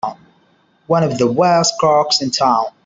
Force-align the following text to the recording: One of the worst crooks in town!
One 0.87 1.03
of 1.03 1.19
the 1.19 1.31
worst 1.31 1.75
crooks 1.79 2.23
in 2.23 2.31
town! 2.31 2.65